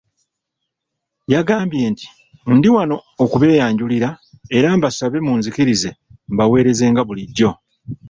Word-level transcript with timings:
Yagambye 1.33 1.85
nti, 1.91 2.07
“Ndi 2.55 2.69
wano 2.75 2.95
okubeeyanjulira 3.23 4.09
era 4.57 4.67
mbasabe 4.77 5.17
munzikirize 5.25 5.89
mbaweereze 6.33 6.85
nga 6.91 7.01
bulijjo." 7.07 7.49